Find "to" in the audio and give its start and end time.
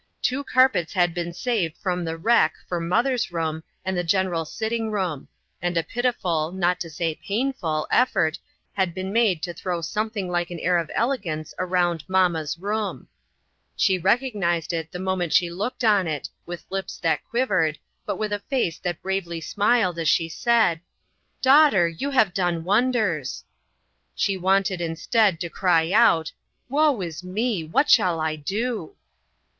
6.79-6.89, 9.43-9.53, 25.41-25.49